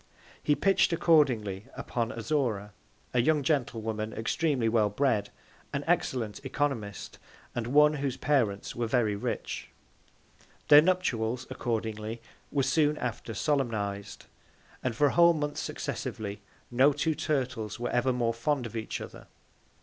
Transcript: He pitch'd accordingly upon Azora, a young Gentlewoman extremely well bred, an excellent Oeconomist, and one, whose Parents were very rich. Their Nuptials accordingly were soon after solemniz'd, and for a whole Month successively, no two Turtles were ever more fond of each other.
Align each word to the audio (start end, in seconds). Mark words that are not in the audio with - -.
He 0.41 0.55
pitch'd 0.55 0.91
accordingly 0.93 1.67
upon 1.77 2.11
Azora, 2.11 2.73
a 3.13 3.21
young 3.21 3.43
Gentlewoman 3.43 4.13
extremely 4.13 4.67
well 4.67 4.89
bred, 4.89 5.29
an 5.73 5.83
excellent 5.85 6.41
Oeconomist, 6.43 7.19
and 7.53 7.67
one, 7.67 7.93
whose 7.93 8.17
Parents 8.17 8.75
were 8.75 8.87
very 8.87 9.15
rich. 9.15 9.69
Their 10.69 10.81
Nuptials 10.81 11.45
accordingly 11.51 12.19
were 12.51 12.63
soon 12.63 12.97
after 12.97 13.33
solemniz'd, 13.35 14.25
and 14.83 14.95
for 14.95 15.05
a 15.05 15.11
whole 15.13 15.33
Month 15.33 15.57
successively, 15.57 16.41
no 16.71 16.93
two 16.93 17.13
Turtles 17.13 17.79
were 17.79 17.91
ever 17.91 18.11
more 18.11 18.33
fond 18.33 18.65
of 18.65 18.75
each 18.75 19.01
other. 19.01 19.27